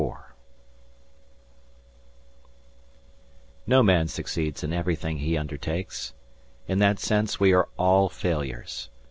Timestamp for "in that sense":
6.67-7.39